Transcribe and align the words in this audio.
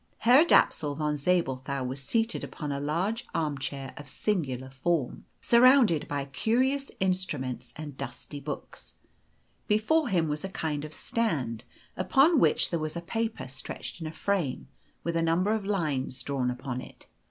Herr 0.17 0.43
Dapsul 0.43 0.95
von 0.95 1.15
Zabelthau 1.15 1.83
was 1.83 2.01
seated 2.01 2.43
upon 2.43 2.71
a 2.71 2.79
large 2.79 3.27
armchair 3.35 3.93
of 3.97 4.09
singular 4.09 4.71
form, 4.71 5.25
surrounded 5.41 6.07
by 6.07 6.25
curious 6.25 6.89
instruments 6.99 7.71
and 7.75 7.97
dusty 7.97 8.39
books. 8.39 8.95
Before 9.67 10.09
him 10.09 10.27
was 10.27 10.43
a 10.43 10.49
kind 10.49 10.83
of 10.85 10.95
stand, 10.95 11.65
upon 11.95 12.39
which 12.39 12.71
there 12.71 12.79
was 12.79 12.97
a 12.97 13.01
paper 13.01 13.47
stretched 13.47 14.01
in 14.01 14.07
a 14.07 14.11
frame, 14.11 14.67
with 15.03 15.15
a 15.15 15.21
number 15.21 15.51
of 15.53 15.65
lines 15.67 16.23
drawn 16.23 16.49
upon 16.49 16.81
it. 16.81 17.05